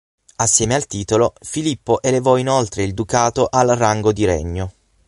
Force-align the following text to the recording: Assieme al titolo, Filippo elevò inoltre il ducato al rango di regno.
Assieme 0.39 0.73
al 0.73 0.87
titolo, 0.87 1.33
Filippo 1.41 2.01
elevò 2.01 2.37
inoltre 2.37 2.81
il 2.81 2.95
ducato 2.95 3.45
al 3.51 3.67
rango 3.67 4.11
di 4.11 4.25
regno. 4.25 4.73